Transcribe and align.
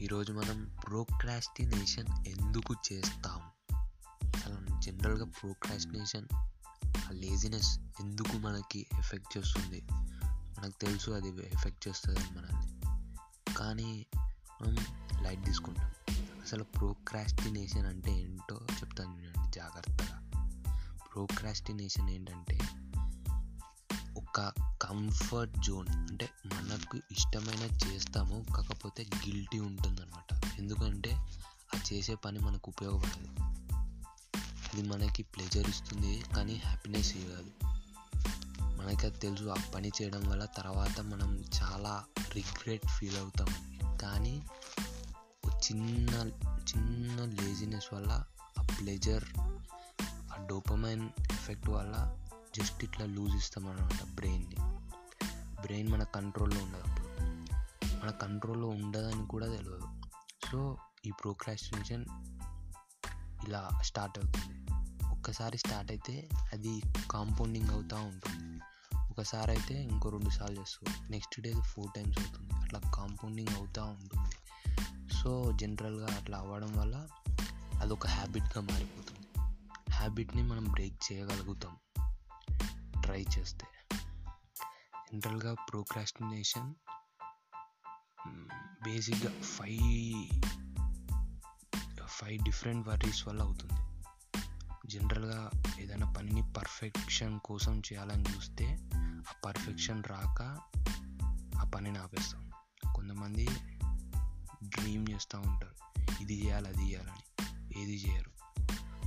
ఈరోజు 0.00 0.32
మనం 0.32 0.76
ప్రోక్రాస్టినేషన్ 0.86 2.28
ఎందుకు 2.28 2.74
చేస్తాం? 2.92 3.40
అసలు 4.36 4.80
జనరల్గా 4.80 5.24
ప్రోక్రాస్టినేషన్ 5.24 6.26
ఆ 6.86 7.10
లేజినెస్ 7.10 7.78
ఎందుకు 8.00 8.36
మనకి 8.36 8.86
ఎఫెక్ట్ 8.98 9.38
చేస్తుంది? 9.38 9.84
మనకు 9.92 10.80
తెలుసు 10.80 11.10
అది 11.10 11.28
ఎఫెక్ట్ 11.28 11.88
చేస్తుంది 11.88 12.20
మనల్ని. 12.20 12.78
కానీ 13.54 14.06
మనం 14.62 14.76
లైట్ 15.22 15.44
తీసుకుంటాం. 15.44 15.92
అసలు 16.42 16.64
ప్రోక్రాస్టినేషన్ 16.64 17.86
అంటే 17.86 18.12
ఏంటో 18.12 18.60
చెప్తాను 18.72 19.10
చూడండి 19.10 19.50
జాగ్రత్తగా. 19.50 20.30
ప్రోక్రాస్టినేషన్ 21.14 22.10
ఏంటంటే 22.10 22.60
ఒక 24.36 24.52
కంఫర్ట్ 24.82 25.58
జోన్ 25.58 25.88
అంటే 25.88 26.30
మనకు 26.46 26.98
ఇష్టమైన 27.12 27.78
చేస్తాము 27.86 28.44
కాకపోతే 28.56 29.06
గిల్టీ 29.16 29.58
ఉంటుందన్నమాట. 29.58 30.58
ఎందుకంటే 30.58 31.10
ఆ 31.76 31.80
చేసే 31.92 32.14
పని 32.14 32.38
మనకు 32.38 32.70
ఉపయోగపడదు. 32.70 33.42
అది 34.38 34.82
మనకి 34.82 35.22
ప్లెజర్ 35.22 35.68
ఇస్తుంది 35.68 36.22
కానీ 36.36 36.54
హ్యాపీనెస్ 36.54 37.16
ఇవ్వదు. 37.16 37.50
మనకి 38.82 39.06
అది 39.06 39.18
తెలుసు 39.18 39.44
ఆ 39.44 39.56
పని 39.74 39.90
చేయడం 40.02 40.28
వల్ల 40.28 40.44
తర్వాత 40.44 41.00
మనం 41.00 41.44
చాలా 41.62 42.04
రిగ్రెట్ 42.32 42.86
ఫీల్ 42.86 43.16
అవుతాం. 43.16 43.78
కానీ 43.98 44.42
చిన్న 45.48 46.14
చిన్న 46.48 47.42
లేజినెస్ 47.42 47.94
వల్ల 47.94 48.24
ఆ 48.58 48.62
ప్లెజర్ 48.62 49.24
ఆ 50.08 50.46
డోపమైన్ 50.46 51.08
ఎఫెక్ట్ 51.32 51.68
వల్ల 51.68 52.23
జస్ట్ 52.56 52.84
ఇట్లా 52.84 53.06
లూజ్ 53.06 53.36
ఇస్తాం 53.36 53.66
అనమాట 53.66 54.14
బ్రెయిన్ని. 54.14 54.56
బ్రెయిన్ 55.62 55.88
మన 55.88 56.02
కంట్రోల్లో 56.02 56.62
ఉండదు 56.62 56.90
అప్పుడు. 56.90 57.08
మన 58.02 58.10
కంట్రోల్లో 58.10 58.68
ఉండదని 58.68 59.26
కూడా 59.26 59.46
తెలియదు 59.46 59.88
సో 60.50 60.76
ఈ 61.06 61.10
ప్రోక్రాస్టినేషన్ 61.10 62.04
ఇలా 63.46 63.70
స్టార్ట్ 63.82 64.18
అవుతుంది. 64.18 64.72
ఒక్కసారి 65.06 65.58
స్టార్ట్ 65.58 65.92
అయితే 65.92 66.28
అది 66.52 66.82
కాంపౌండింగ్ 67.10 67.70
అవుతూ 67.70 67.96
ఉంటుంది. 67.96 68.60
ఒకసారి 69.10 69.50
అయితే 69.50 69.82
ఇంకో 69.82 70.10
రెండు 70.10 70.30
సార్లు 70.30 70.60
చేస్తుంది 70.60 71.12
నెక్స్ట్ 71.12 71.40
డే 71.40 71.52
ఫోర్ 71.52 71.90
టైమ్స్ 71.96 72.18
అవుతుంది. 72.18 72.54
అట్లా 72.54 72.80
కాంపౌండింగ్ 72.94 73.56
అవుతూ 73.56 73.84
ఉంటుంది. 73.84 74.34
సో 75.14 75.52
జనరల్గా 75.52 76.06
అట్లా 76.06 76.38
అవ్వడం 76.38 76.72
వల్ల 76.76 77.06
అదొక 77.80 78.06
హ్యాబిట్గా 78.06 78.60
మారిపోతుంది. 78.60 79.48
హ్యాబిట్ని 79.92 80.42
మనం 80.42 80.64
బ్రేక్ 80.64 81.12
చేయగలుగుతాం. 81.12 81.76
ట్రై 83.04 83.26
చేస్తే. 83.38 83.66
జనరల్గా 85.14 85.54
ప్రోక్రాస్టినేషన్ 85.54 86.74
బేసిక్గా 88.84 89.40
ఫైవ్ 89.40 90.40
ఫైవ్ 92.06 92.44
డిఫరెంట్ 92.44 92.88
వర్రీస్ 92.88 93.28
వల్ల 93.28 93.42
అవుతుంది. 93.42 93.72
జనరల్గా 94.86 95.50
ఏదైనా 95.78 96.12
పనిని 96.12 96.52
పర్ఫెక్షన్ 96.52 97.40
కోసం 97.40 97.78
చేయాలని 97.78 98.24
చూస్తే 98.34 98.78
ఆ 99.02 99.32
పర్ఫెక్షన్ 99.44 100.04
రాక 100.04 100.58
ఆ 101.58 101.70
పనిని 101.74 101.98
ఆపేస్తాం. 101.98 102.50
కొంతమంది 102.94 103.48
డ్రీమ్ 104.62 105.06
చేస్తూ 105.10 105.40
ఉంటారు. 105.40 106.02
ఇది 106.22 106.44
చేయాలి 106.44 106.68
అది 106.68 106.90
చేయాలని 106.90 107.44
ఏది 107.80 107.94
చేయరు. 107.94 108.30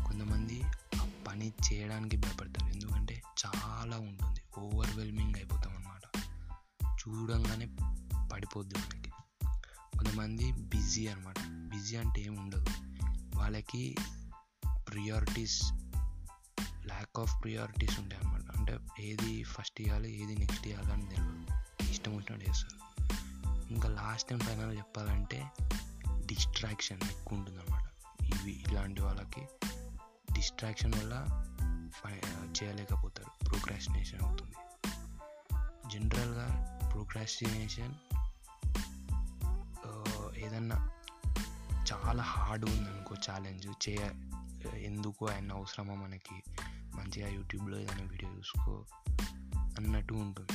కొంతమంది 0.03 0.63
పని 1.27 1.53
చేయడానికి 1.73 2.17
భయపడతారు. 2.17 2.71
ఎందుకంటే 2.71 3.21
చాలా 3.45 3.97
ఉంటుంది. 3.97 4.41
ఓవర్వెల్మింగ్ 4.59 5.35
అయిపోతాం 5.35 5.75
అనమాట 5.77 6.21
చూడంగానే 6.85 7.77
పడిపోద్ది 8.33 8.75
మనకి. 8.75 9.09
కొంతమంది 9.97 10.51
బిజీ 10.51 11.07
అనమాట 11.07 11.35
బిజీ 11.49 11.97
అంటే 11.97 12.21
ఏమి 12.21 12.39
ఉండదు. 12.39 12.65
వాళ్ళకి 13.35 13.95
ప్రియారిటీస్ 14.89 15.61
ల్యాక్ 16.85 17.19
ఆఫ్ 17.19 17.43
ప్రియారిటీస్ 17.43 17.99
ఉంటాయి 17.99 18.21
అనమాట 18.21 18.57
అంటే 18.57 18.79
ఏది 18.99 19.43
ఫస్ట్ 19.43 19.81
ఇవ్వాలి 19.81 20.23
ఏది 20.23 20.35
నెక్స్ట్ 20.35 20.67
ఇవ్వాలి 20.67 20.91
అని 20.91 21.09
తెలియదు. 21.09 21.45
ఇష్టం 21.91 22.17
వచ్చినట్టు 22.17 22.49
చేస్తారు. 22.49 23.03
ఇంకా 23.73 23.89
లాస్ట్ 23.89 24.29
టైం 24.29 24.39
ఫైనల్ 24.39 24.77
చెప్పాలంటే 24.77 25.49
డిస్ట్రాక్షన్ 26.25 26.99
ఎక్కువ 27.03 27.39
ఉంటుంది 27.39 27.59
అనమాట 27.59 27.83
ఇవి 28.23 28.63
ఇలాంటి 28.67 29.01
వాళ్ళకి 29.01 29.66
డిస్ట్రాక్షన్ 30.37 30.93
వల్ల 30.93 31.13
చేయలేకపోతారు. 32.57 33.45
ప్రోక్రాస్టినేషన్ 33.45 34.21
అవుతుంది. 34.21 34.55
జనరల్గా 35.93 36.79
ప్రోక్రాస్టినేషన్ 36.93 37.93
ఏదన్నా 40.37 40.89
చాలా 41.91 42.23
హార్డ్ 42.23 42.65
ఉందనుకో 42.65 43.15
ఛాలెంజ్ 43.29 43.89
చేయ 43.89 44.09
ఎందుకు 44.83 45.27
ఆయన 45.27 45.53
అవసరమా 45.53 45.93
మనకి? 45.93 46.35
మంచిగా 46.95 47.29
యూట్యూబ్లో 47.29 47.79
ఏదైనా 47.79 48.03
వీడియో 48.03 48.31
చూసుకో 48.31 48.85
అన్నట్టు 49.77 50.13
ఉంటుంది. 50.13 50.53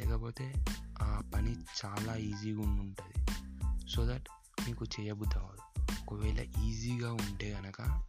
లేకపోతే 0.00 0.54
ఆ 1.02 1.22
పని 1.34 1.56
చాలా 1.84 2.16
ఈజీగా 2.16 2.60
ఉంటుంది. 2.60 3.26
సో 3.90 4.06
దట్ 4.06 4.28
మీకు 4.66 4.84
చేయబుద్ధి 4.84 5.38
అవ్వదు. 5.38 5.62
ఒకవేళ 6.04 6.40
ఈజీగా 6.64 7.12
ఉంటే 7.12 7.52
కనుక 7.52 8.04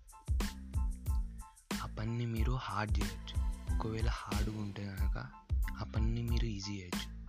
పనిని 2.06 2.26
మీరు 2.26 2.52
హార్డ్ 2.62 3.00
చేయొచ్చు. 3.00 3.36
ఒకవేళ 3.76 4.10
హార్డ్గా 4.10 4.62
ఉంటే 4.62 4.86
కనుక 4.86 5.18
ఆ 5.82 5.84
పనిని 5.96 6.24
మీరు 6.24 6.46
ఈజీ 6.46 6.72
చేయొచ్చు. 6.72 7.26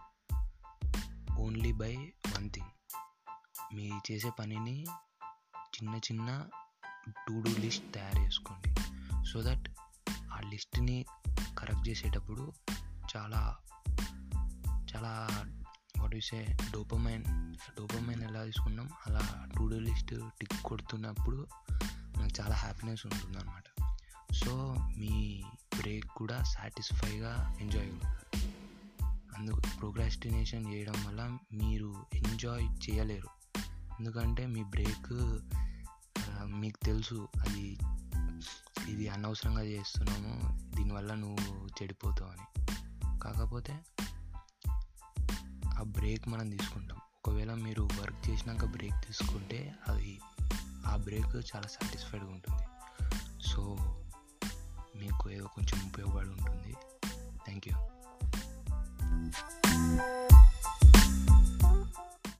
ఓన్లీ 1.38 1.72
బై 1.72 2.12
వన్ 2.36 2.50
థింగ్ 2.50 2.66
మీ 3.74 3.92
చేసే 4.12 4.30
పనిని 4.30 4.86
చిన్న 5.60 5.94
చిన్న 5.96 6.46
టు 7.08 7.32
డూ 7.32 7.60
లిస్ట్ 7.60 7.94
తయారు 7.94 8.18
చేసుకోండి. 8.18 8.74
సో 9.32 9.42
దట్ 9.42 9.68
ఆ 10.32 10.40
లిస్ట్ని 10.48 11.06
కరెక్ట్ 11.58 11.88
చేసేటప్పుడు 11.88 12.52
చాలా 13.16 13.56
చాలా 14.94 15.28
వాట్ 15.98 16.20
సే 16.20 16.56
డోపమైన్ 16.74 17.24
డోపమైన్ 17.78 18.22
ఎలా 18.22 18.44
తీసుకున్నాం? 18.44 18.88
అలా 19.06 19.46
టు 19.58 19.66
డూ 19.66 19.78
లిస్ట్ 19.78 20.14
టిక్ 20.40 20.62
కొడుతున్నప్పుడు 20.64 21.46
మనకు 22.16 22.42
చాలా 22.42 22.54
హ్యాపీనెస్ 22.54 23.06
ఉంటుంది 23.06 23.38
అనమాట 23.38 23.75
కూడా 26.16 26.42
సాటిస్ఫైగా 26.42 27.56
ఎంజాయ్ 27.60 27.90
అవుతారు 27.90 28.40
అందుకు 29.38 29.60
ప్రోగ్రాస్టినేషన్ 29.80 30.74
చేయడం 30.74 30.94
వల్ల 31.08 31.38
మీరు 31.52 31.94
ఎంజాయ్ 32.14 32.90
చేయలేరు. 32.90 33.28
ఎందుకంటే 34.00 34.46
మీ 34.46 34.64
బ్రేక్ 34.64 35.38
మీకు 36.44 36.84
తెలుసు 36.84 37.28
అది 37.40 37.78
ఇది 38.88 39.08
అనవసరంగా 39.08 39.62
చేస్తున్నాము 39.62 40.60
దీనివల్ల 40.76 41.14
నువ్వు 41.14 41.68
చెడిపోతావు 41.82 42.30
అని. 42.30 42.66
కాకపోతే 43.18 43.80
ఆ 45.78 45.82
బ్రేక్ 45.82 46.28
మనం 46.28 46.50
తీసుకుంటాం. 46.50 46.98
ఒకవేళ 47.26 47.54
మీరు 47.54 47.88
వర్క్ 48.00 48.30
చేసినాక 48.30 48.64
బ్రేక్ 48.64 49.06
తీసుకుంటే 49.06 49.74
అది 49.88 50.20
ఆ 50.86 50.96
బ్రేక్ 50.96 51.36
చాలా 51.36 51.68
సాటిస్ఫైడ్గా 51.68 52.30
ఉంటుంది. 52.30 52.62
సో 53.48 53.76
కొంచెం 55.44 55.78
ఉపయోగపడి 55.86 56.28
ఉంటుంది. 56.28 56.74
Thank 57.44 57.68
you 57.68 57.74